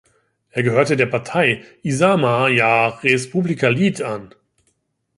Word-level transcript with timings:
Er 0.49 0.63
gehört 0.63 0.89
der 0.89 1.05
Partei 1.05 1.63
Isamaa 1.83 2.47
ja 2.47 2.87
Res 2.87 3.29
Publica 3.29 3.69
Liit 3.69 4.01
an. 4.01 4.33